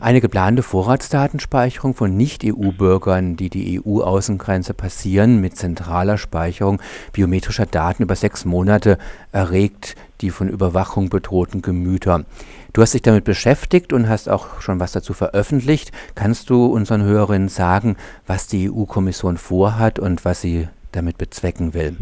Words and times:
Eine 0.00 0.22
geplante 0.22 0.62
Vorratsdatenspeicherung 0.62 1.94
von 1.94 2.16
Nicht-EU-Bürgern, 2.16 3.36
die 3.36 3.50
die 3.50 3.78
EU-Außengrenze 3.84 4.72
passieren, 4.72 5.42
mit 5.42 5.58
zentraler 5.58 6.16
Speicherung 6.16 6.80
biometrischer 7.12 7.66
Daten 7.66 8.04
über 8.04 8.16
sechs 8.16 8.46
Monate 8.46 8.96
erregt 9.30 9.96
die 10.22 10.30
von 10.30 10.48
Überwachung 10.48 11.10
bedrohten 11.10 11.60
Gemüter. 11.60 12.24
Du 12.72 12.80
hast 12.80 12.94
dich 12.94 13.02
damit 13.02 13.24
beschäftigt 13.24 13.92
und 13.92 14.08
hast 14.08 14.28
auch 14.30 14.62
schon 14.62 14.80
was 14.80 14.92
dazu 14.92 15.12
veröffentlicht. 15.12 15.92
Kannst 16.14 16.48
du 16.48 16.66
unseren 16.66 17.02
Hörerinnen 17.02 17.48
sagen, 17.48 17.96
was 18.26 18.46
die 18.46 18.70
EU-Kommission 18.70 19.36
vorhat 19.36 19.98
und 19.98 20.24
was 20.24 20.40
sie 20.40 20.68
damit 20.92 21.18
bezwecken 21.18 21.74
will? 21.74 21.96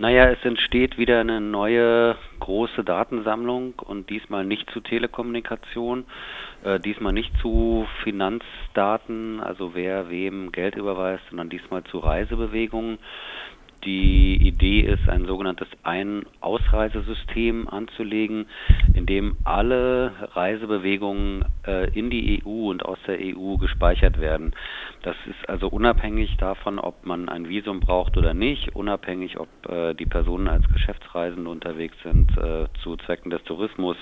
Naja, 0.00 0.30
es 0.30 0.42
entsteht 0.46 0.96
wieder 0.96 1.20
eine 1.20 1.42
neue 1.42 2.16
große 2.38 2.84
Datensammlung 2.84 3.74
und 3.80 4.08
diesmal 4.08 4.46
nicht 4.46 4.70
zu 4.70 4.80
Telekommunikation, 4.80 6.06
äh, 6.64 6.80
diesmal 6.80 7.12
nicht 7.12 7.36
zu 7.42 7.86
Finanzdaten, 8.02 9.40
also 9.40 9.74
wer 9.74 10.08
wem 10.08 10.52
Geld 10.52 10.74
überweist, 10.74 11.22
sondern 11.28 11.50
diesmal 11.50 11.84
zu 11.84 11.98
Reisebewegungen. 11.98 12.98
Die 13.84 14.36
Idee 14.36 14.80
ist, 14.80 15.08
ein 15.08 15.24
sogenanntes 15.24 15.68
Ein-Ausreisesystem 15.84 17.66
anzulegen, 17.66 18.46
in 18.94 19.06
dem 19.06 19.36
alle 19.44 20.12
Reisebewegungen 20.34 21.46
äh, 21.66 21.90
in 21.98 22.10
die 22.10 22.42
EU 22.44 22.70
und 22.70 22.84
aus 22.84 22.98
der 23.06 23.18
EU 23.20 23.56
gespeichert 23.56 24.20
werden. 24.20 24.52
Das 25.02 25.16
ist 25.26 25.48
also 25.48 25.68
unabhängig 25.68 26.36
davon, 26.36 26.78
ob 26.78 27.06
man 27.06 27.30
ein 27.30 27.48
Visum 27.48 27.80
braucht 27.80 28.18
oder 28.18 28.34
nicht, 28.34 28.76
unabhängig, 28.76 29.40
ob 29.40 29.48
äh, 29.66 29.94
die 29.94 30.04
Personen 30.04 30.48
als 30.48 30.70
Geschäftsreisende 30.70 31.48
unterwegs 31.48 31.96
sind 32.02 32.36
äh, 32.36 32.66
zu 32.82 32.96
Zwecken 32.98 33.30
des 33.30 33.42
Tourismus 33.44 33.96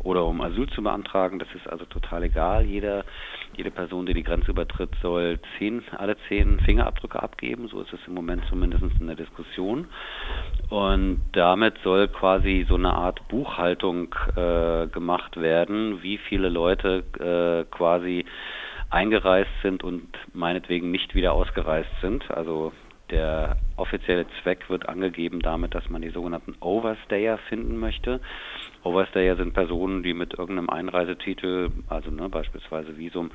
oder 0.00 0.24
um 0.24 0.40
Asyl 0.40 0.68
zu 0.70 0.82
beantragen. 0.82 1.38
Das 1.38 1.48
ist 1.54 1.68
also 1.68 1.84
total 1.84 2.24
egal. 2.24 2.64
Jeder, 2.64 3.04
jede 3.56 3.70
Person, 3.70 4.06
die 4.06 4.14
die 4.14 4.22
Grenze 4.22 4.50
übertritt, 4.50 4.90
soll 5.02 5.38
zehn, 5.58 5.82
alle 5.96 6.16
zehn 6.28 6.60
Fingerabdrücke 6.60 7.22
abgeben. 7.22 7.68
So 7.68 7.80
ist 7.80 7.92
es 7.92 8.00
im 8.06 8.14
Moment 8.14 8.42
zumindest 8.48 8.84
in 8.98 9.06
der 9.06 9.16
Diskussion. 9.16 9.86
Und 10.68 11.20
damit 11.32 11.76
soll 11.84 12.08
quasi 12.08 12.64
so 12.68 12.76
eine 12.76 12.94
Art 12.94 13.26
Buchhaltung 13.28 14.14
äh, 14.36 14.86
gemacht 14.86 15.40
werden, 15.40 16.02
wie 16.02 16.18
viele 16.18 16.48
Leute 16.48 17.04
äh, 17.18 17.70
quasi 17.74 18.24
eingereist 18.90 19.50
sind 19.62 19.82
und 19.82 20.06
meinetwegen 20.34 20.90
nicht 20.90 21.14
wieder 21.14 21.32
ausgereist 21.32 21.90
sind. 22.00 22.30
Also 22.30 22.72
der 23.12 23.56
offizielle 23.76 24.26
Zweck 24.42 24.68
wird 24.68 24.88
angegeben 24.88 25.40
damit, 25.40 25.74
dass 25.74 25.88
man 25.90 26.02
die 26.02 26.10
sogenannten 26.10 26.56
Overstayer 26.60 27.38
finden 27.48 27.78
möchte. 27.78 28.20
Overstayer 28.82 29.36
sind 29.36 29.54
Personen, 29.54 30.02
die 30.02 30.14
mit 30.14 30.32
irgendeinem 30.32 30.70
Einreisetitel, 30.70 31.70
also 31.88 32.10
ne, 32.10 32.28
beispielsweise 32.28 32.96
Visum, 32.96 33.30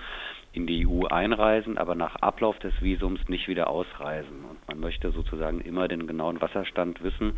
in 0.51 0.65
die 0.65 0.87
EU 0.87 1.05
einreisen, 1.05 1.77
aber 1.77 1.93
nach 1.93 2.15
Ablauf 2.17 2.57
des 2.59 2.73
Visums 2.81 3.19
nicht 3.29 3.47
wieder 3.47 3.69
ausreisen. 3.69 4.43
Und 4.49 4.67
man 4.67 4.79
möchte 4.79 5.11
sozusagen 5.11 5.61
immer 5.61 5.87
den 5.87 6.07
genauen 6.07 6.41
Wasserstand 6.41 7.03
wissen 7.03 7.37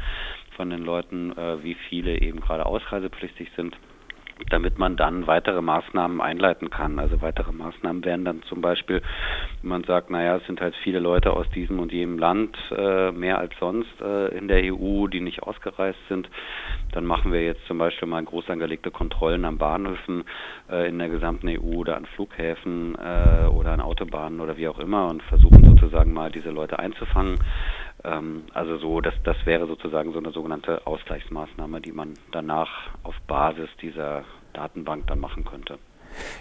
von 0.55 0.69
den 0.69 0.83
Leuten, 0.83 1.37
äh, 1.37 1.61
wie 1.61 1.75
viele 1.75 2.19
eben 2.21 2.39
gerade 2.39 2.65
ausreisepflichtig 2.65 3.49
sind 3.55 3.77
damit 4.49 4.79
man 4.79 4.95
dann 4.95 5.27
weitere 5.27 5.61
Maßnahmen 5.61 6.21
einleiten 6.21 6.69
kann. 6.69 6.99
Also 6.99 7.21
weitere 7.21 7.51
Maßnahmen 7.51 8.03
wären 8.05 8.25
dann 8.25 8.43
zum 8.43 8.61
Beispiel, 8.61 9.01
wenn 9.61 9.69
man 9.69 9.83
sagt, 9.83 10.09
naja, 10.09 10.37
es 10.37 10.45
sind 10.45 10.61
halt 10.61 10.75
viele 10.83 10.99
Leute 10.99 11.33
aus 11.33 11.49
diesem 11.51 11.79
und 11.79 11.91
jenem 11.91 12.17
Land, 12.17 12.57
äh, 12.75 13.11
mehr 13.11 13.39
als 13.39 13.53
sonst 13.59 14.01
äh, 14.01 14.37
in 14.37 14.47
der 14.47 14.73
EU, 14.73 15.07
die 15.07 15.21
nicht 15.21 15.43
ausgereist 15.43 15.99
sind, 16.07 16.29
dann 16.91 17.05
machen 17.05 17.31
wir 17.31 17.43
jetzt 17.43 17.65
zum 17.67 17.77
Beispiel 17.77 18.07
mal 18.07 18.23
groß 18.23 18.49
angelegte 18.49 18.91
Kontrollen 18.91 19.45
an 19.45 19.57
Bahnhöfen 19.57 20.23
äh, 20.69 20.89
in 20.89 20.97
der 20.97 21.09
gesamten 21.09 21.47
EU 21.49 21.77
oder 21.77 21.97
an 21.97 22.05
Flughäfen 22.05 22.95
äh, 22.95 23.47
oder 23.47 23.71
an 23.71 23.81
Autobahnen 23.81 24.39
oder 24.39 24.57
wie 24.57 24.67
auch 24.67 24.79
immer 24.79 25.07
und 25.07 25.21
versuchen 25.23 25.63
sozusagen 25.63 26.13
mal 26.13 26.31
diese 26.31 26.49
Leute 26.49 26.79
einzufangen. 26.79 27.39
Ähm, 28.03 28.45
also 28.53 28.77
so, 28.77 29.01
das, 29.01 29.13
das 29.23 29.37
wäre 29.45 29.67
sozusagen 29.67 30.11
so 30.13 30.19
eine 30.19 30.31
sogenannte 30.31 30.85
Ausgleichsmaßnahme, 30.87 31.81
die 31.81 31.91
man 31.91 32.17
danach 32.31 32.69
auf 33.03 33.15
Basis 33.27 33.69
dieser 33.81 34.25
Datenbank 34.53 35.07
dann 35.07 35.19
machen 35.19 35.43
könnte. 35.43 35.79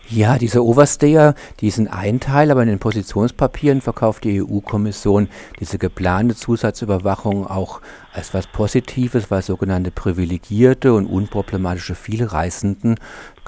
Ja, 0.09 0.39
diese 0.39 0.65
Overstayer, 0.65 1.35
die 1.61 1.71
sind 1.71 1.89
ein 1.89 2.21
Teil, 2.21 2.51
aber 2.51 2.63
in 2.63 2.69
den 2.69 2.79
Positionspapieren 2.79 3.81
verkauft 3.81 4.25
die 4.25 4.43
EU-Kommission 4.43 5.29
diese 5.61 5.79
geplante 5.79 6.35
Zusatzüberwachung 6.35 7.47
auch 7.47 7.81
als 8.13 8.33
was 8.35 8.47
Positives, 8.47 9.31
weil 9.31 9.43
sogenannte 9.43 9.91
privilegierte 9.91 10.95
und 10.95 11.07
unproblematische 11.07 11.95
Vielreisenden 11.95 12.97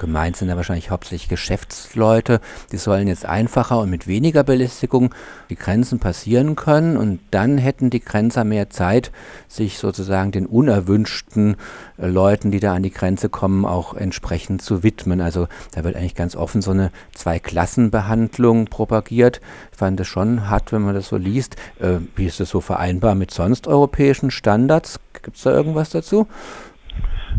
Gemeint 0.01 0.35
sind 0.35 0.47
da 0.47 0.55
wahrscheinlich 0.55 0.89
hauptsächlich 0.89 1.29
Geschäftsleute. 1.29 2.41
Die 2.71 2.77
sollen 2.77 3.07
jetzt 3.07 3.23
einfacher 3.23 3.77
und 3.77 3.91
mit 3.91 4.07
weniger 4.07 4.43
Belästigung 4.43 5.13
die 5.51 5.55
Grenzen 5.55 5.99
passieren 5.99 6.55
können 6.55 6.97
und 6.97 7.19
dann 7.29 7.59
hätten 7.59 7.91
die 7.91 7.99
Grenzer 7.99 8.43
mehr 8.43 8.71
Zeit, 8.71 9.11
sich 9.47 9.77
sozusagen 9.77 10.31
den 10.31 10.47
unerwünschten 10.47 11.55
äh, 11.99 12.07
Leuten, 12.07 12.49
die 12.49 12.59
da 12.59 12.73
an 12.73 12.81
die 12.81 12.89
Grenze 12.89 13.29
kommen, 13.29 13.63
auch 13.63 13.93
entsprechend 13.93 14.63
zu 14.63 14.81
widmen. 14.81 15.21
Also 15.21 15.47
da 15.73 15.83
wird 15.83 15.95
eigentlich 15.95 16.15
ganz 16.21 16.35
offen 16.35 16.61
so 16.61 16.71
eine 16.71 16.91
Zweiklassenbehandlung 17.13 18.65
propagiert. 18.65 19.41
Ich 19.71 19.77
fand 19.77 19.99
das 19.99 20.07
schon 20.07 20.49
hart, 20.49 20.71
wenn 20.71 20.83
man 20.83 20.93
das 20.93 21.09
so 21.09 21.17
liest. 21.17 21.55
Äh, 21.79 21.97
wie 22.15 22.25
ist 22.25 22.39
das 22.39 22.49
so 22.49 22.61
vereinbar 22.61 23.15
mit 23.15 23.31
sonst 23.31 23.67
europäischen 23.67 24.29
Standards? 24.29 24.99
Gibt 25.23 25.37
es 25.37 25.43
da 25.43 25.51
irgendwas 25.51 25.89
dazu? 25.89 26.27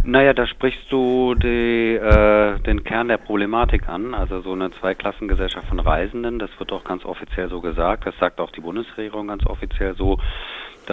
Naja, 0.05 0.33
da 0.35 0.47
sprichst 0.47 0.91
du 0.91 1.35
die, 1.37 1.95
äh, 1.95 2.59
den 2.61 2.83
Kern 2.83 3.07
der 3.07 3.19
Problematik 3.19 3.89
an, 3.89 4.15
also 4.15 4.41
so 4.41 4.53
eine 4.53 4.73
Zweiklassengesellschaft 4.73 5.69
von 5.69 5.79
Reisenden, 5.79 6.41
das 6.41 6.51
wird 6.59 6.73
auch 6.73 6.83
ganz 6.83 7.05
offiziell 7.05 7.49
so 7.49 7.61
gesagt, 7.61 8.07
das 8.07 8.15
sagt 8.19 8.41
auch 8.41 8.51
die 8.51 8.63
Bundesregierung 8.63 9.29
ganz 9.29 9.47
offiziell 9.47 9.95
so, 9.95 10.19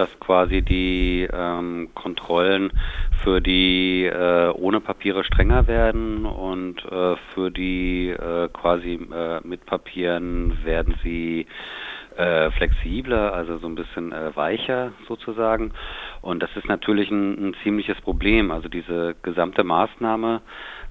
dass 0.00 0.18
quasi 0.18 0.62
die 0.62 1.28
ähm, 1.30 1.90
Kontrollen 1.94 2.72
für 3.22 3.42
die 3.42 4.06
äh, 4.06 4.48
ohne 4.48 4.80
Papiere 4.80 5.24
strenger 5.24 5.66
werden 5.66 6.24
und 6.24 6.82
äh, 6.86 7.16
für 7.34 7.50
die 7.50 8.08
äh, 8.08 8.48
quasi 8.48 8.94
äh, 8.94 9.40
mit 9.46 9.66
Papieren 9.66 10.64
werden 10.64 10.94
sie 11.02 11.46
äh, 12.16 12.50
flexibler, 12.52 13.34
also 13.34 13.58
so 13.58 13.66
ein 13.66 13.74
bisschen 13.74 14.12
äh, 14.12 14.34
weicher 14.34 14.92
sozusagen. 15.06 15.72
Und 16.22 16.42
das 16.42 16.50
ist 16.56 16.66
natürlich 16.66 17.10
ein, 17.10 17.50
ein 17.50 17.56
ziemliches 17.62 18.00
Problem. 18.00 18.50
Also 18.50 18.68
diese 18.68 19.14
gesamte 19.22 19.64
Maßnahme, 19.64 20.40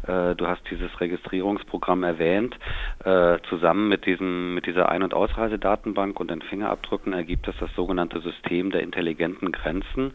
du 0.06 0.48
hast 0.48 0.62
dieses 0.72 1.00
Registrierungsprogramm 1.00 2.04
erwähnt, 2.04 2.58
äh, 3.04 3.38
zusammen 3.50 3.90
mit 3.90 4.06
diesem 4.06 4.54
mit 4.54 4.66
dieser 4.66 4.90
Ein- 4.90 5.04
und 5.04 5.14
Ausreisedatenbank 5.14 6.20
und 6.20 6.32
den 6.32 6.42
Fingerabdrücken 6.42 7.14
ergibt 7.14 7.48
es 7.48 7.56
das 7.60 7.74
sogenannte 7.76 8.22
System 8.22 8.72
der 8.72 8.82
intelligenten 8.82 9.52
Grenzen 9.52 10.14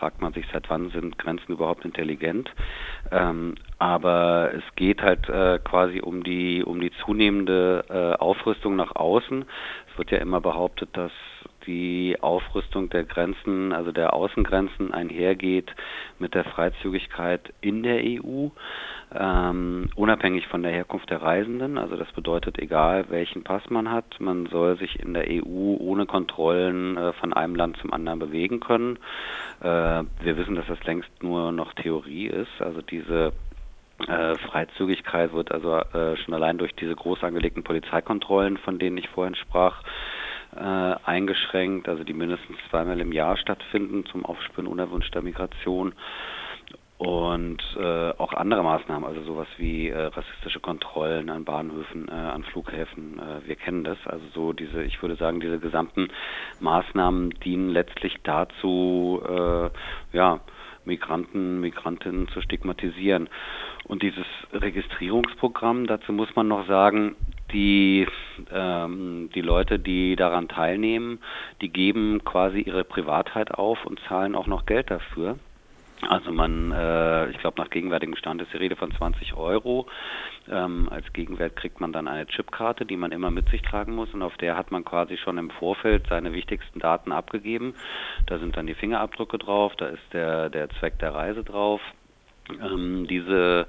fragt 0.00 0.22
man 0.22 0.32
sich, 0.32 0.46
seit 0.50 0.70
wann 0.70 0.90
sind 0.90 1.18
Grenzen 1.18 1.52
überhaupt 1.52 1.84
intelligent? 1.84 2.50
Ähm, 3.12 3.54
aber 3.78 4.50
es 4.54 4.62
geht 4.74 5.02
halt 5.02 5.28
äh, 5.28 5.58
quasi 5.58 6.00
um 6.00 6.24
die 6.24 6.64
um 6.64 6.80
die 6.80 6.90
zunehmende 7.04 7.84
äh, 7.88 8.18
Aufrüstung 8.18 8.76
nach 8.76 8.96
außen. 8.96 9.44
Es 9.92 9.98
wird 9.98 10.10
ja 10.10 10.18
immer 10.18 10.40
behauptet, 10.40 10.88
dass 10.94 11.12
die 11.66 12.16
Aufrüstung 12.20 12.90
der 12.90 13.04
Grenzen, 13.04 13.72
also 13.72 13.92
der 13.92 14.14
Außengrenzen 14.14 14.92
einhergeht 14.92 15.74
mit 16.18 16.34
der 16.34 16.44
Freizügigkeit 16.44 17.52
in 17.60 17.82
der 17.82 18.00
EU, 18.02 18.48
ähm, 19.14 19.90
unabhängig 19.94 20.46
von 20.48 20.62
der 20.62 20.72
Herkunft 20.72 21.10
der 21.10 21.22
Reisenden. 21.22 21.78
Also 21.78 21.96
das 21.96 22.10
bedeutet, 22.12 22.58
egal 22.58 23.06
welchen 23.08 23.42
Pass 23.42 23.68
man 23.70 23.90
hat, 23.90 24.20
man 24.20 24.46
soll 24.46 24.78
sich 24.78 25.00
in 25.00 25.14
der 25.14 25.26
EU 25.28 25.76
ohne 25.78 26.06
Kontrollen 26.06 26.96
äh, 26.96 27.12
von 27.14 27.32
einem 27.32 27.54
Land 27.54 27.76
zum 27.78 27.92
anderen 27.92 28.18
bewegen 28.18 28.60
können. 28.60 28.96
Äh, 29.60 29.64
wir 29.64 30.36
wissen, 30.36 30.54
dass 30.54 30.66
das 30.66 30.82
längst 30.84 31.10
nur 31.22 31.52
noch 31.52 31.72
Theorie 31.74 32.26
ist. 32.26 32.60
Also 32.60 32.82
diese 32.82 33.32
äh, 34.06 34.34
Freizügigkeit 34.36 35.32
wird 35.32 35.52
also 35.52 35.76
äh, 35.76 36.16
schon 36.16 36.34
allein 36.34 36.58
durch 36.58 36.74
diese 36.74 36.94
groß 36.94 37.22
angelegten 37.22 37.62
Polizeikontrollen, 37.62 38.56
von 38.58 38.78
denen 38.78 38.96
ich 38.96 39.08
vorhin 39.08 39.34
sprach, 39.34 39.82
äh, 40.56 40.60
eingeschränkt, 41.04 41.88
also 41.88 42.04
die 42.04 42.14
mindestens 42.14 42.56
zweimal 42.70 43.00
im 43.00 43.12
Jahr 43.12 43.36
stattfinden 43.36 44.04
zum 44.06 44.24
Aufspüren 44.24 44.66
unerwünschter 44.66 45.22
Migration 45.22 45.94
und 47.00 47.62
äh, 47.78 48.10
auch 48.18 48.34
andere 48.34 48.62
Maßnahmen, 48.62 49.08
also 49.08 49.22
sowas 49.22 49.48
wie 49.56 49.88
äh, 49.88 49.98
rassistische 49.98 50.60
Kontrollen 50.60 51.30
an 51.30 51.46
Bahnhöfen, 51.46 52.08
äh, 52.08 52.12
an 52.12 52.44
Flughäfen. 52.44 53.18
Äh, 53.18 53.48
wir 53.48 53.56
kennen 53.56 53.84
das. 53.84 53.96
Also 54.04 54.26
so 54.34 54.52
diese, 54.52 54.82
ich 54.82 55.00
würde 55.00 55.16
sagen, 55.16 55.40
diese 55.40 55.58
gesamten 55.58 56.08
Maßnahmen 56.60 57.30
dienen 57.42 57.70
letztlich 57.70 58.16
dazu, 58.22 59.22
äh, 59.26 59.70
ja, 60.14 60.40
Migranten, 60.84 61.60
Migrantinnen 61.60 62.28
zu 62.28 62.42
stigmatisieren. 62.42 63.30
Und 63.84 64.02
dieses 64.02 64.26
Registrierungsprogramm, 64.52 65.86
dazu 65.86 66.12
muss 66.12 66.36
man 66.36 66.48
noch 66.48 66.66
sagen, 66.66 67.16
die, 67.52 68.06
ähm, 68.52 69.30
die 69.34 69.40
Leute, 69.40 69.78
die 69.78 70.16
daran 70.16 70.48
teilnehmen, 70.48 71.18
die 71.60 71.68
geben 71.68 72.22
quasi 72.24 72.60
ihre 72.60 72.84
Privatheit 72.84 73.52
auf 73.52 73.84
und 73.84 74.00
zahlen 74.08 74.34
auch 74.34 74.46
noch 74.46 74.66
Geld 74.66 74.90
dafür. 74.90 75.38
Also 76.08 76.32
man, 76.32 76.72
äh, 76.72 77.28
ich 77.30 77.38
glaube, 77.38 77.60
nach 77.60 77.68
gegenwärtigem 77.68 78.16
Stand 78.16 78.40
ist 78.40 78.52
die 78.52 78.56
Rede 78.56 78.76
von 78.76 78.90
20 78.90 79.34
Euro. 79.34 79.86
Ähm, 80.50 80.88
als 80.90 81.12
Gegenwert 81.12 81.56
kriegt 81.56 81.80
man 81.80 81.92
dann 81.92 82.08
eine 82.08 82.26
Chipkarte, 82.26 82.86
die 82.86 82.96
man 82.96 83.12
immer 83.12 83.30
mit 83.30 83.48
sich 83.50 83.60
tragen 83.62 83.94
muss 83.94 84.12
und 84.14 84.22
auf 84.22 84.36
der 84.38 84.56
hat 84.56 84.70
man 84.70 84.84
quasi 84.84 85.18
schon 85.18 85.36
im 85.36 85.50
Vorfeld 85.50 86.06
seine 86.08 86.32
wichtigsten 86.32 86.80
Daten 86.80 87.12
abgegeben. 87.12 87.74
Da 88.26 88.38
sind 88.38 88.56
dann 88.56 88.66
die 88.66 88.74
Fingerabdrücke 88.74 89.36
drauf, 89.36 89.74
da 89.76 89.88
ist 89.88 90.12
der, 90.12 90.48
der 90.48 90.70
Zweck 90.70 90.98
der 91.00 91.14
Reise 91.14 91.44
drauf. 91.44 91.82
Ähm, 92.62 93.06
diese 93.08 93.66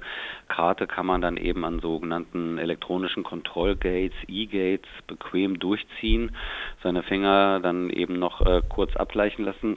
Karte 0.48 0.86
kann 0.86 1.06
man 1.06 1.20
dann 1.20 1.36
eben 1.36 1.64
an 1.64 1.80
sogenannten 1.80 2.58
elektronischen 2.58 3.22
Kontrollgates, 3.22 4.16
E-Gates, 4.28 4.88
bequem 5.06 5.58
durchziehen, 5.58 6.34
seine 6.82 7.02
Finger 7.02 7.60
dann 7.60 7.90
eben 7.90 8.18
noch 8.18 8.40
äh, 8.42 8.62
kurz 8.68 8.94
abgleichen 8.96 9.44
lassen, 9.44 9.76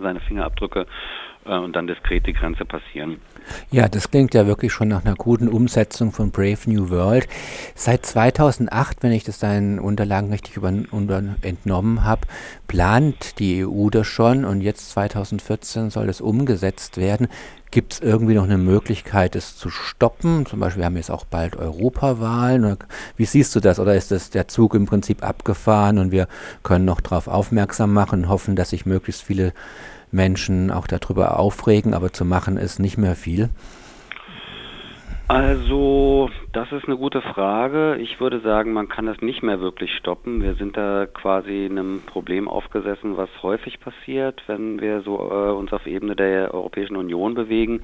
seine 0.00 0.20
Fingerabdrücke 0.20 0.86
und 1.56 1.74
dann 1.74 1.86
diskret 1.86 2.26
die 2.26 2.32
Grenze 2.32 2.64
passieren. 2.64 3.18
Ja, 3.70 3.88
das 3.88 4.10
klingt 4.10 4.34
ja 4.34 4.46
wirklich 4.46 4.72
schon 4.72 4.88
nach 4.88 5.04
einer 5.04 5.14
guten 5.14 5.48
Umsetzung 5.48 6.12
von 6.12 6.30
Brave 6.30 6.58
New 6.66 6.90
World. 6.90 7.26
Seit 7.74 8.04
2008, 8.04 9.02
wenn 9.02 9.12
ich 9.12 9.24
das 9.24 9.38
deinen 9.38 9.78
Unterlagen 9.78 10.30
richtig 10.30 10.56
über, 10.56 10.72
unter, 10.90 11.22
entnommen 11.42 12.04
habe, 12.04 12.26
plant 12.66 13.38
die 13.38 13.64
EU 13.66 13.88
das 13.90 14.06
schon 14.06 14.44
und 14.44 14.60
jetzt 14.60 14.90
2014 14.90 15.90
soll 15.90 16.06
das 16.06 16.20
umgesetzt 16.20 16.98
werden. 16.98 17.28
Gibt 17.70 17.94
es 17.94 18.00
irgendwie 18.00 18.34
noch 18.34 18.44
eine 18.44 18.56
Möglichkeit, 18.56 19.36
es 19.36 19.56
zu 19.56 19.68
stoppen? 19.68 20.46
Zum 20.46 20.60
Beispiel, 20.60 20.80
wir 20.80 20.86
haben 20.86 20.96
jetzt 20.96 21.10
auch 21.10 21.26
bald 21.26 21.56
Europawahlen. 21.56 22.78
Wie 23.16 23.26
siehst 23.26 23.54
du 23.54 23.60
das? 23.60 23.78
Oder 23.78 23.94
ist 23.94 24.10
das 24.10 24.30
der 24.30 24.48
Zug 24.48 24.74
im 24.74 24.86
Prinzip 24.86 25.22
abgefahren 25.22 25.98
und 25.98 26.10
wir 26.10 26.28
können 26.62 26.86
noch 26.86 27.02
darauf 27.02 27.28
aufmerksam 27.28 27.92
machen 27.92 28.22
und 28.22 28.28
hoffen, 28.30 28.56
dass 28.56 28.70
sich 28.70 28.86
möglichst 28.86 29.22
viele 29.22 29.52
Menschen 30.10 30.70
auch 30.70 30.86
darüber 30.86 31.38
aufregen, 31.38 31.94
aber 31.94 32.12
zu 32.12 32.24
machen 32.24 32.56
ist 32.56 32.78
nicht 32.78 32.98
mehr 32.98 33.14
viel? 33.14 33.50
Also, 35.30 36.30
das 36.52 36.72
ist 36.72 36.86
eine 36.86 36.96
gute 36.96 37.20
Frage. 37.20 37.96
Ich 38.00 38.18
würde 38.18 38.40
sagen, 38.40 38.72
man 38.72 38.88
kann 38.88 39.04
das 39.04 39.20
nicht 39.20 39.42
mehr 39.42 39.60
wirklich 39.60 39.94
stoppen. 39.94 40.40
Wir 40.42 40.54
sind 40.54 40.74
da 40.78 41.04
quasi 41.04 41.66
einem 41.70 42.00
Problem 42.00 42.48
aufgesessen, 42.48 43.18
was 43.18 43.28
häufig 43.42 43.78
passiert, 43.78 44.42
wenn 44.46 44.80
wir 44.80 45.02
so 45.02 45.18
äh, 45.18 45.52
uns 45.52 45.70
auf 45.74 45.86
Ebene 45.86 46.16
der 46.16 46.54
Europäischen 46.54 46.96
Union 46.96 47.34
bewegen. 47.34 47.82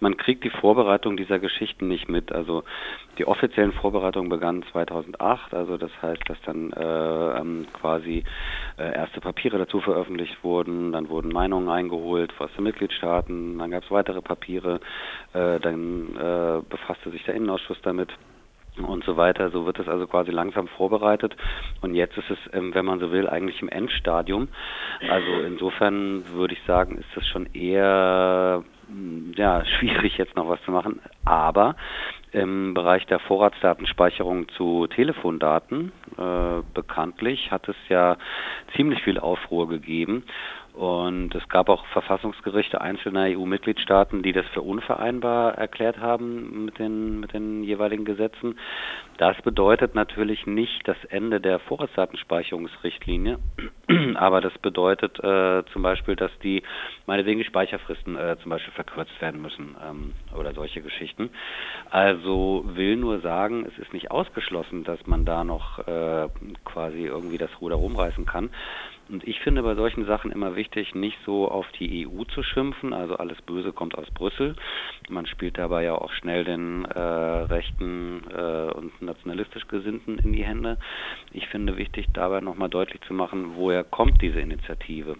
Man 0.00 0.18
kriegt 0.18 0.44
die 0.44 0.50
Vorbereitung 0.50 1.16
dieser 1.16 1.38
Geschichten 1.38 1.88
nicht 1.88 2.10
mit. 2.10 2.30
Also 2.30 2.62
die 3.16 3.26
offiziellen 3.26 3.72
Vorbereitungen 3.72 4.28
begannen 4.28 4.62
2008. 4.72 5.54
Also 5.54 5.78
das 5.78 5.90
heißt, 6.02 6.22
dass 6.28 6.40
dann 6.44 6.72
äh, 6.72 7.66
quasi 7.72 8.22
äh, 8.76 8.94
erste 8.94 9.22
Papiere 9.22 9.56
dazu 9.56 9.80
veröffentlicht 9.80 10.44
wurden, 10.44 10.92
dann 10.92 11.08
wurden 11.08 11.32
Meinungen 11.32 11.70
eingeholt 11.70 12.34
aus 12.38 12.50
den 12.54 12.64
Mitgliedstaaten, 12.64 13.58
dann 13.58 13.70
gab 13.70 13.84
es 13.84 13.90
weitere 13.90 14.20
Papiere, 14.20 14.80
äh, 15.32 15.58
dann 15.60 16.16
äh, 16.16 16.62
befasste 16.82 17.10
sich 17.10 17.24
der 17.24 17.34
Innenausschuss 17.34 17.80
damit 17.82 18.10
und 18.78 19.04
so 19.04 19.16
weiter. 19.16 19.50
So 19.50 19.66
wird 19.66 19.78
es 19.78 19.88
also 19.88 20.06
quasi 20.06 20.30
langsam 20.30 20.66
vorbereitet. 20.66 21.36
Und 21.82 21.94
jetzt 21.94 22.16
ist 22.16 22.30
es, 22.30 22.38
ähm, 22.52 22.74
wenn 22.74 22.86
man 22.86 23.00
so 23.00 23.12
will, 23.12 23.28
eigentlich 23.28 23.60
im 23.60 23.68
Endstadium. 23.68 24.48
Also 25.08 25.42
insofern 25.46 26.24
würde 26.32 26.54
ich 26.54 26.62
sagen, 26.66 26.98
ist 26.98 27.08
das 27.14 27.26
schon 27.28 27.46
eher 27.54 28.64
mm, 28.88 29.32
ja, 29.36 29.64
schwierig 29.78 30.16
jetzt 30.16 30.36
noch 30.36 30.48
was 30.48 30.62
zu 30.62 30.70
machen. 30.70 31.00
Aber 31.24 31.76
im 32.32 32.72
Bereich 32.72 33.04
der 33.06 33.18
Vorratsdatenspeicherung 33.18 34.48
zu 34.56 34.86
Telefondaten, 34.86 35.92
äh, 36.16 36.62
bekanntlich, 36.72 37.50
hat 37.50 37.68
es 37.68 37.76
ja 37.90 38.16
ziemlich 38.74 39.02
viel 39.02 39.18
Aufruhr 39.18 39.68
gegeben. 39.68 40.24
Und 40.72 41.34
es 41.34 41.46
gab 41.48 41.68
auch 41.68 41.84
Verfassungsgerichte 41.88 42.80
einzelner 42.80 43.24
EU-Mitgliedstaaten, 43.24 44.22
die 44.22 44.32
das 44.32 44.46
für 44.54 44.62
unvereinbar 44.62 45.58
erklärt 45.58 45.98
haben 45.98 46.64
mit 46.64 46.78
den, 46.78 47.20
mit 47.20 47.34
den 47.34 47.62
jeweiligen 47.62 48.06
Gesetzen. 48.06 48.58
Das 49.22 49.40
bedeutet 49.42 49.94
natürlich 49.94 50.48
nicht 50.48 50.88
das 50.88 50.96
Ende 51.08 51.40
der 51.40 51.60
Vorratsdatenspeicherungsrichtlinie, 51.60 53.38
aber 54.16 54.40
das 54.40 54.52
bedeutet 54.58 55.16
äh, 55.20 55.62
zum 55.72 55.82
Beispiel, 55.82 56.16
dass 56.16 56.32
die 56.42 56.64
meinetwegen 57.06 57.38
die 57.38 57.44
Speicherfristen 57.44 58.16
äh, 58.16 58.36
zum 58.42 58.50
Beispiel 58.50 58.72
verkürzt 58.72 59.12
werden 59.20 59.40
müssen 59.40 59.76
ähm, 59.80 60.14
oder 60.36 60.54
solche 60.54 60.82
Geschichten. 60.82 61.30
Also 61.88 62.64
will 62.74 62.96
nur 62.96 63.20
sagen, 63.20 63.64
es 63.64 63.78
ist 63.78 63.92
nicht 63.92 64.10
ausgeschlossen, 64.10 64.82
dass 64.82 65.06
man 65.06 65.24
da 65.24 65.44
noch 65.44 65.78
äh, 65.86 66.28
quasi 66.64 67.04
irgendwie 67.04 67.38
das 67.38 67.60
Ruder 67.60 67.76
rumreißen 67.76 68.26
kann. 68.26 68.50
Und 69.08 69.26
ich 69.28 69.40
finde 69.40 69.62
bei 69.62 69.74
solchen 69.74 70.06
Sachen 70.06 70.32
immer 70.32 70.56
wichtig, 70.56 70.94
nicht 70.94 71.18
so 71.26 71.48
auf 71.48 71.66
die 71.78 72.08
EU 72.08 72.24
zu 72.24 72.42
schimpfen, 72.42 72.94
also 72.94 73.16
alles 73.16 73.40
Böse 73.42 73.72
kommt 73.72 73.96
aus 73.96 74.10
Brüssel. 74.10 74.56
Man 75.08 75.26
spielt 75.26 75.58
dabei 75.58 75.84
ja 75.84 75.94
auch 75.94 76.12
schnell 76.12 76.44
den 76.44 76.84
äh, 76.86 76.98
rechten 76.98 78.22
äh, 78.30 78.72
und 78.72 79.02
nationalistisch 79.12 79.68
Gesinnten 79.68 80.18
in 80.18 80.32
die 80.32 80.44
Hände. 80.44 80.78
Ich 81.32 81.46
finde 81.48 81.76
wichtig, 81.76 82.06
dabei 82.12 82.40
nochmal 82.40 82.68
deutlich 82.68 83.00
zu 83.02 83.14
machen, 83.14 83.52
woher 83.56 83.84
kommt 83.84 84.20
diese 84.22 84.40
Initiative. 84.40 85.16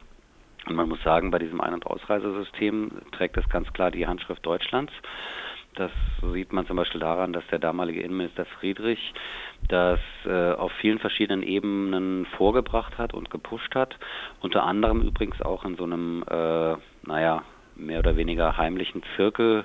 Und 0.67 0.77
man 0.77 0.89
muss 0.89 1.03
sagen, 1.03 1.31
bei 1.31 1.39
diesem 1.39 1.61
Ein- 1.61 1.75
und 1.75 1.87
Ausreisesystem 1.87 2.93
trägt 3.13 3.37
es 3.37 3.49
ganz 3.49 3.73
klar 3.73 3.91
die 3.91 4.07
Handschrift 4.07 4.45
Deutschlands. 4.47 4.93
Das 5.75 5.91
sieht 6.33 6.53
man 6.53 6.67
zum 6.67 6.77
Beispiel 6.77 7.01
daran, 7.01 7.33
dass 7.33 7.47
der 7.47 7.59
damalige 7.59 8.03
Innenminister 8.03 8.45
Friedrich 8.45 9.15
das 9.69 10.01
äh, 10.27 10.53
auf 10.53 10.71
vielen 10.81 10.99
verschiedenen 10.99 11.43
Ebenen 11.43 12.27
vorgebracht 12.37 12.99
hat 12.99 13.15
und 13.15 13.31
gepusht 13.31 13.75
hat. 13.75 13.97
Unter 14.41 14.65
anderem 14.65 15.01
übrigens 15.01 15.41
auch 15.41 15.65
in 15.65 15.77
so 15.77 15.85
einem, 15.85 16.25
äh, 16.29 16.77
naja, 17.07 17.43
mehr 17.77 18.01
oder 18.01 18.17
weniger 18.17 18.57
heimlichen 18.57 19.03
Zirkel, 19.17 19.65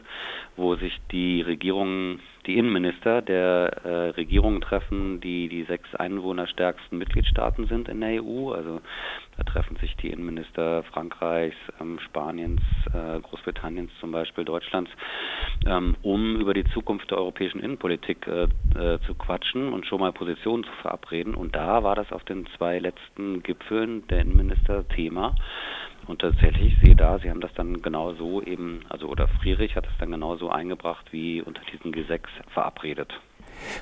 wo 0.55 0.75
sich 0.75 0.99
die 1.11 1.41
Regierungen, 1.41 2.19
die 2.45 2.57
Innenminister 2.57 3.21
der 3.21 3.81
äh, 3.83 3.89
Regierungen 4.11 4.61
treffen, 4.61 5.19
die 5.21 5.49
die 5.49 5.63
sechs 5.63 5.93
einwohnerstärksten 5.95 6.97
Mitgliedstaaten 6.97 7.67
sind 7.67 7.89
in 7.89 8.01
der 8.01 8.23
EU. 8.23 8.51
Also 8.51 8.81
da 9.37 9.43
treffen 9.43 9.75
sich 9.77 9.95
die 9.97 10.09
Innenminister 10.09 10.83
Frankreichs, 10.83 11.55
ähm, 11.79 11.99
Spaniens, 11.99 12.61
äh, 12.93 13.19
Großbritanniens 13.19 13.91
zum 13.99 14.11
Beispiel, 14.11 14.45
Deutschlands, 14.45 14.89
ähm, 15.65 15.95
um 16.01 16.37
über 16.39 16.53
die 16.53 16.65
Zukunft 16.73 17.11
der 17.11 17.19
europäischen 17.19 17.59
Innenpolitik 17.59 18.25
äh, 18.27 18.43
äh, 18.75 18.99
zu 19.05 19.13
quatschen 19.13 19.73
und 19.73 19.85
schon 19.85 19.99
mal 19.99 20.11
Positionen 20.13 20.63
zu 20.63 20.71
verabreden. 20.81 21.35
Und 21.35 21.55
da 21.55 21.83
war 21.83 21.95
das 21.95 22.11
auf 22.11 22.23
den 22.23 22.47
zwei 22.57 22.79
letzten 22.79 23.43
Gipfeln 23.43 24.07
der 24.07 24.21
Innenminister 24.21 24.87
Thema. 24.87 25.35
Und 26.07 26.21
tatsächlich, 26.21 26.75
sehe 26.81 26.95
da, 26.95 27.19
Sie 27.19 27.29
haben 27.29 27.41
das 27.41 27.53
dann 27.55 27.81
genau 27.81 28.13
so 28.13 28.41
eben, 28.41 28.81
also 28.89 29.07
oder 29.07 29.27
Friedrich 29.27 29.75
hat 29.75 29.85
es 29.85 29.97
dann 29.99 30.11
genau 30.11 30.37
so 30.37 30.49
eingebracht, 30.49 31.11
wie 31.11 31.41
unter 31.41 31.61
diesem 31.71 31.91
G6 31.91 32.21
verabredet. 32.53 33.13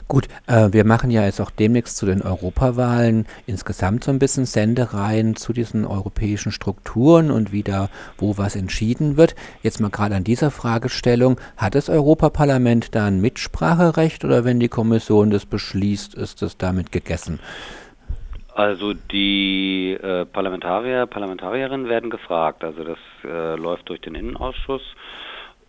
Gut, 0.08 0.28
äh, 0.48 0.72
wir 0.72 0.86
machen 0.86 1.12
ja 1.12 1.26
jetzt 1.26 1.42
auch 1.42 1.52
demnächst 1.52 1.98
zu 1.98 2.06
den 2.06 2.22
Europawahlen 2.22 3.26
insgesamt 3.46 4.04
so 4.04 4.12
ein 4.12 4.20
bisschen 4.20 4.46
Sendereien 4.46 5.36
zu 5.36 5.54
diesen 5.54 5.86
europäischen 5.86 6.52
Strukturen 6.52 7.32
und 7.32 7.52
wie 7.52 7.64
da 7.64 7.90
wo 8.18 8.38
was 8.38 8.56
entschieden 8.56 9.18
wird. 9.18 9.36
Jetzt 9.64 9.82
mal 9.82 9.90
gerade 9.90 10.16
an 10.16 10.24
dieser 10.24 10.52
Fragestellung, 10.52 11.40
hat 11.58 11.76
das 11.76 11.90
Europaparlament 11.90 12.96
da 12.96 13.06
ein 13.06 13.22
Mitspracherecht 13.22 14.24
oder 14.24 14.46
wenn 14.46 14.60
die 14.60 14.70
Kommission 14.70 15.30
das 15.30 15.46
beschließt, 15.46 16.16
ist 16.16 16.42
das 16.42 16.58
damit 16.58 16.92
gegessen? 16.92 17.40
Also 18.56 18.94
die 18.94 19.98
äh, 20.02 20.26
Parlamentarier, 20.26 21.08
Parlamentarierinnen 21.08 21.90
werden 21.90 22.10
gefragt. 22.10 22.64
Also 22.64 22.86
das 22.86 22.98
äh, 23.26 23.56
läuft 23.58 23.90
durch 23.90 24.00
den 24.00 24.16
Innenausschuss. 24.16 24.82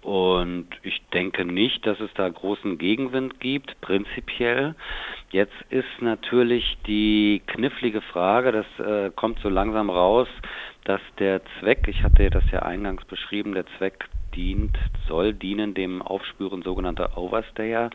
Und 0.02 0.68
ich 0.84 1.02
denke 1.12 1.44
nicht, 1.44 1.84
dass 1.84 1.98
es 1.98 2.10
da 2.14 2.28
großen 2.28 2.78
Gegenwind 2.78 3.40
gibt, 3.40 3.80
prinzipiell. 3.80 4.76
Jetzt 5.32 5.56
ist 5.70 6.00
natürlich 6.00 6.78
die 6.86 7.42
knifflige 7.48 8.00
Frage, 8.02 8.52
das 8.52 8.86
äh, 8.86 9.10
kommt 9.10 9.40
so 9.40 9.48
langsam 9.48 9.90
raus, 9.90 10.28
dass 10.84 11.00
der 11.18 11.40
Zweck, 11.58 11.88
ich 11.88 12.04
hatte 12.04 12.30
das 12.30 12.44
ja 12.52 12.60
eingangs 12.60 13.04
beschrieben, 13.06 13.52
der 13.52 13.66
Zweck 13.78 14.08
dient, 14.36 14.78
soll 15.08 15.32
dienen 15.32 15.74
dem 15.74 16.02
Aufspüren 16.02 16.62
sogenannter 16.62 17.16
Overstayer. 17.16 17.90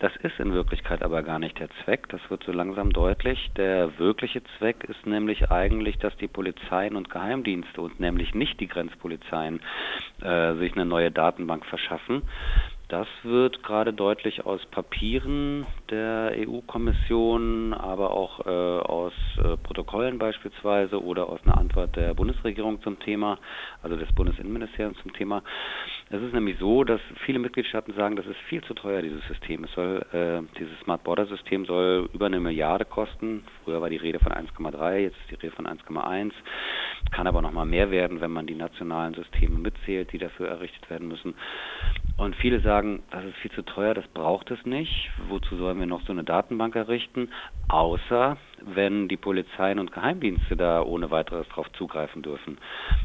Das 0.00 0.14
ist 0.16 0.40
in 0.40 0.52
Wirklichkeit 0.52 1.02
aber 1.02 1.22
gar 1.22 1.38
nicht 1.38 1.58
der 1.58 1.68
Zweck. 1.84 2.08
Das 2.08 2.20
wird 2.28 2.42
so 2.44 2.52
langsam 2.52 2.92
deutlich. 2.92 3.50
Der 3.56 3.98
wirkliche 3.98 4.42
Zweck 4.58 4.84
ist 4.84 5.06
nämlich 5.06 5.50
eigentlich, 5.50 5.98
dass 5.98 6.16
die 6.16 6.28
Polizeien 6.28 6.96
und 6.96 7.10
Geheimdienste 7.10 7.80
und 7.80 8.00
nämlich 8.00 8.34
nicht 8.34 8.58
die 8.60 8.68
Grenzpolizeien 8.68 9.60
äh, 10.22 10.54
sich 10.54 10.72
eine 10.72 10.84
neue 10.84 11.10
Datenbank 11.10 11.64
verschaffen. 11.66 12.22
Das 12.88 13.08
wird 13.22 13.62
gerade 13.62 13.94
deutlich 13.94 14.44
aus 14.44 14.64
Papieren 14.66 15.66
der 15.90 16.32
EU-Kommission, 16.36 17.72
aber 17.72 18.10
auch 18.10 18.44
äh, 18.44 18.50
aus 18.50 19.14
äh, 19.38 19.56
Protokollen 19.56 20.18
beispielsweise 20.18 21.02
oder 21.02 21.30
aus 21.30 21.40
einer 21.44 21.56
Antwort 21.56 21.96
der 21.96 22.12
Bundesregierung 22.12 22.82
zum 22.82 23.00
Thema, 23.00 23.38
also 23.82 23.96
des 23.96 24.12
Bundesinnenministeriums 24.12 24.98
zum 25.00 25.14
Thema. 25.14 25.42
Es 26.10 26.20
ist 26.20 26.34
nämlich 26.34 26.58
so, 26.58 26.84
dass 26.84 27.00
viele 27.24 27.38
Mitgliedstaaten 27.38 27.94
sagen, 27.94 28.16
das 28.16 28.26
ist 28.26 28.38
viel 28.48 28.62
zu 28.64 28.74
teuer, 28.74 29.00
dieses 29.00 29.26
System. 29.28 29.64
Es 29.64 29.72
soll, 29.72 30.04
äh, 30.12 30.42
dieses 30.58 30.78
Smart 30.80 31.02
Border 31.04 31.24
System 31.26 31.64
soll 31.64 32.10
über 32.12 32.26
eine 32.26 32.38
Milliarde 32.38 32.84
kosten. 32.84 33.44
Früher 33.64 33.80
war 33.80 33.88
die 33.88 33.96
Rede 33.96 34.18
von 34.18 34.32
1,3, 34.32 34.98
jetzt 34.98 35.16
ist 35.16 35.30
die 35.30 35.46
Rede 35.46 35.56
von 35.56 35.66
1,1. 35.66 36.32
Kann 37.10 37.26
aber 37.26 37.42
noch 37.42 37.52
mal 37.52 37.64
mehr 37.64 37.90
werden, 37.90 38.20
wenn 38.20 38.30
man 38.30 38.46
die 38.46 38.54
nationalen 38.54 39.14
Systeme 39.14 39.58
mitzählt, 39.58 40.12
die 40.12 40.18
dafür 40.18 40.48
errichtet 40.48 40.88
werden 40.90 41.08
müssen. 41.08 41.34
Und 42.16 42.36
viele 42.36 42.60
sagen, 42.60 43.02
das 43.10 43.24
ist 43.24 43.36
viel 43.36 43.50
zu 43.52 43.62
teuer, 43.62 43.94
das 43.94 44.06
braucht 44.08 44.50
es 44.50 44.64
nicht. 44.64 45.10
Wozu 45.28 45.56
sollen 45.56 45.78
wir 45.78 45.86
noch 45.86 46.02
so 46.02 46.12
eine 46.12 46.24
Datenbank 46.24 46.76
errichten? 46.76 47.28
Außer 47.68 48.36
wenn 48.66 49.08
die 49.08 49.16
Polizeien 49.16 49.78
und 49.78 49.92
Geheimdienste 49.92 50.56
da 50.56 50.82
ohne 50.82 51.10
weiteres 51.10 51.48
drauf 51.48 51.70
zugreifen 51.72 52.22
dürfen. 52.22 52.58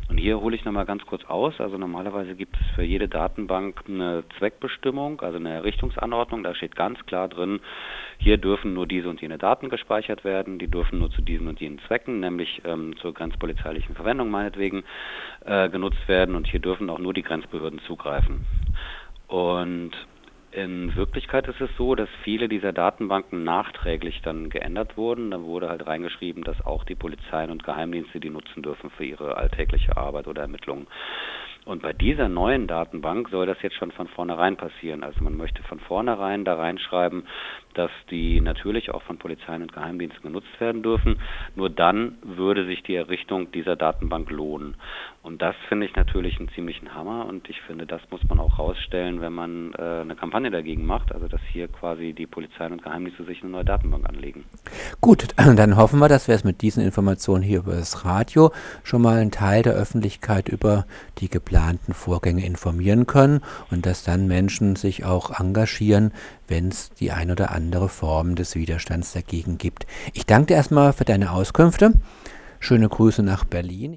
Und 0.10 0.18
hier 0.18 0.40
hole 0.40 0.56
ich 0.56 0.66
nochmal 0.66 0.86
ganz 0.86 1.06
kurz 1.06 1.26
aus. 1.26 1.60
Also 1.60 1.78
normalerweise 1.78 2.36
gibt 2.36 2.56
es 2.56 2.76
für 2.76 2.84
jede 2.84 3.08
Datenbank 3.08 3.84
eine 3.88 4.24
Zweckbestimmung, 4.38 5.22
also 5.22 5.38
eine 5.38 5.54
Errichtungsanordnung. 5.54 6.44
Da 6.44 6.56
steht 6.56 6.76
ganz 6.76 7.04
klar 7.06 7.28
drin, 7.28 7.60
hier 8.18 8.38
dürfen 8.38 8.74
nur 8.74 8.88
diese 8.88 9.10
und 9.10 9.22
jene 9.22 9.38
Daten 9.38 9.70
gespeichert 9.70 10.24
werden. 10.24 10.60
Die 10.60 10.68
dürfen 10.68 11.00
nur 11.00 11.12
zu 11.12 11.22
diesen 11.22 11.48
und 11.48 11.60
jenen 11.60 11.80
Zwecken, 11.88 12.20
nämlich 12.20 12.62
ähm, 12.66 12.96
zur 12.98 13.14
grenzpolizeilichen 13.14 13.96
Verwendung 13.96 14.30
meinetwegen, 14.30 14.84
äh, 15.46 15.70
genutzt 15.70 16.08
werden. 16.08 16.36
Und 16.36 16.48
hier 16.48 16.60
dürfen 16.60 16.90
auch 16.90 17.00
nur 17.00 17.14
die 17.14 17.24
Grenzbehörden 17.24 17.80
zugreifen. 17.88 18.46
Und 19.28 19.92
in 20.52 20.96
Wirklichkeit 20.96 21.48
ist 21.48 21.62
es 21.62 21.70
so, 21.78 21.96
dass 21.96 22.10
viele 22.24 22.50
dieser 22.50 22.74
Datenbanken 22.74 23.44
nachträglich 23.44 24.22
dann 24.24 24.50
geändert 24.50 24.98
wurden. 24.98 25.32
Da 25.32 25.42
wurde 25.42 25.70
halt 25.70 25.86
reingeschrieben, 25.86 26.44
dass 26.44 26.60
auch 26.66 26.84
die 26.84 26.96
Polizeien 26.96 27.52
und 27.52 27.64
Geheimdienste 27.64 28.20
die 28.20 28.30
nutzen 28.30 28.64
dürfen 28.64 28.90
für 28.90 29.06
ihre 29.06 29.38
alltägliche 29.38 29.96
Arbeit 29.98 30.28
oder 30.28 30.42
Ermittlungen. 30.42 30.88
Und 31.66 31.84
bei 31.84 31.94
dieser 31.94 32.30
neuen 32.30 32.66
Datenbank 32.66 33.30
soll 33.30 33.46
das 33.46 33.62
jetzt 33.62 33.76
schon 33.76 33.92
von 33.92 34.08
vornherein 34.08 34.58
passieren. 34.58 35.04
Also 35.04 35.24
man 35.24 35.38
möchte 35.38 35.62
von 35.64 35.80
vornherein 35.80 36.44
da 36.44 36.56
reinschreiben, 36.56 37.28
dass 37.76 37.92
die 38.10 38.42
natürlich 38.42 38.90
auch 38.92 39.04
von 39.04 39.20
Polizeien 39.20 39.62
und 39.62 39.74
Geheimdiensten 39.74 40.24
genutzt 40.24 40.60
werden 40.60 40.82
dürfen. 40.82 41.20
Nur 41.56 41.70
dann 41.70 42.18
würde 42.24 42.66
sich 42.66 42.82
die 42.84 42.96
Errichtung 42.96 43.52
dieser 43.52 43.76
Datenbank 43.76 44.32
lohnen. 44.32 44.76
Und 45.30 45.44
das 45.44 45.56
finde 45.68 45.86
ich 45.86 45.96
natürlich 45.96 46.40
einen 46.40 46.50
ziemlichen 46.56 46.96
Hammer 46.96 47.28
und 47.28 47.48
ich 47.52 47.62
finde, 47.62 47.86
das 47.86 48.02
muss 48.10 48.20
man 48.28 48.40
auch 48.40 48.58
rausstellen, 48.58 49.22
wenn 49.22 49.32
man 49.32 49.74
äh, 49.78 50.02
eine 50.02 50.16
Kampagne 50.16 50.50
dagegen 50.50 50.88
macht, 50.88 51.14
also 51.14 51.28
dass 51.28 51.40
hier 51.52 51.68
quasi 51.68 52.14
die 52.14 52.26
Polizeien 52.26 52.72
und 52.72 52.82
Geheimdienste 52.82 53.26
sich 53.26 53.44
eine 53.44 53.52
neue 53.52 53.64
Datenbank 53.64 54.10
anlegen. 54.10 54.46
Gut, 55.02 55.28
dann 55.38 55.78
hoffen 55.78 56.00
wir, 56.00 56.10
dass 56.10 56.28
wir 56.28 56.34
es 56.34 56.44
mit 56.44 56.64
diesen 56.64 56.84
Informationen 56.84 57.44
hier 57.44 57.60
über 57.60 57.76
das 57.76 58.06
Radio 58.06 58.52
schon 58.84 59.04
mal 59.04 59.20
einen 59.20 59.30
Teil 59.30 59.62
der 59.62 59.74
Öffentlichkeit 59.74 60.50
über 60.50 60.88
die 61.20 61.30
geplanten 61.30 61.94
Vorgänge 61.94 62.44
informieren 62.44 63.06
können 63.06 63.42
und 63.70 63.86
dass 63.86 64.04
dann 64.04 64.28
Menschen 64.28 64.78
sich 64.78 65.06
auch 65.06 65.40
engagieren, 65.40 66.12
wenn 66.48 66.70
es 66.70 66.90
die 66.96 67.12
ein 67.12 67.30
oder 67.30 67.52
andere 67.52 67.88
Form 67.88 68.34
des 68.34 68.56
Widerstands 68.56 69.14
dagegen 69.14 69.60
gibt. 69.60 69.86
Ich 70.16 70.26
danke 70.26 70.48
dir 70.48 70.54
erstmal 70.56 70.92
für 70.92 71.06
deine 71.06 71.34
Auskünfte. 71.34 71.94
Schöne 72.62 72.90
Grüße 72.90 73.24
nach 73.24 73.46
Berlin. 73.46 73.88